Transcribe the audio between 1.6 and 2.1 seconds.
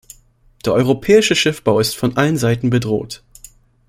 ist